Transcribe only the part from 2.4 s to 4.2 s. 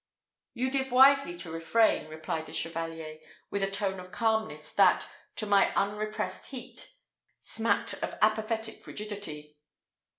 the chevalier, with a tone of